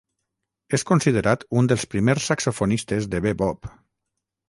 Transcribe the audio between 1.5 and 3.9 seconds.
un dels primers saxofonistes de bebop.